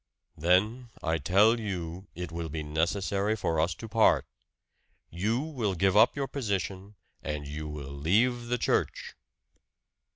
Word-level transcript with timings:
"Then 0.35 0.89
I 1.03 1.19
tell 1.19 1.59
you 1.59 2.07
it 2.15 2.31
will 2.31 2.49
be 2.49 2.63
necessary 2.63 3.35
for 3.35 3.59
us 3.59 3.75
to 3.75 3.87
part. 3.87 4.25
You 5.11 5.39
will 5.41 5.75
give 5.75 5.95
up 5.95 6.15
your 6.15 6.25
position, 6.27 6.95
and 7.21 7.47
you 7.47 7.67
will 7.67 7.93
leave 7.93 8.47
the 8.47 8.57
church." 8.57 9.13